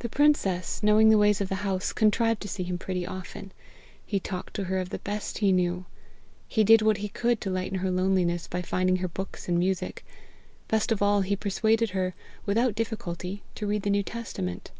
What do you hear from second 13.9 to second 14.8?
Testament.